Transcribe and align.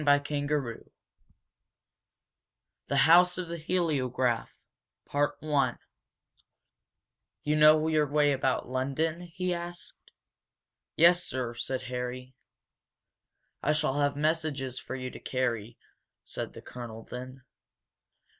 CHAPTER 0.03 0.67
IV 0.77 0.89
THE 2.87 2.97
HOUSE 3.05 3.37
OF 3.37 3.47
THE 3.49 3.59
HELIOGRAPH 3.59 4.49
"You 7.43 7.55
know 7.55 7.87
your 7.87 8.07
way 8.07 8.31
about 8.31 8.67
London?" 8.67 9.21
he 9.21 9.53
asked. 9.53 10.09
"Yes, 10.95 11.23
sir," 11.23 11.53
said 11.53 11.83
Harry. 11.83 12.33
"I 13.61 13.73
shall 13.73 13.99
have 13.99 14.15
messages 14.15 14.79
for 14.79 14.95
you 14.95 15.11
to 15.11 15.19
carry," 15.19 15.77
said 16.23 16.53
the 16.53 16.63
colonel, 16.63 17.03
then. 17.03 17.43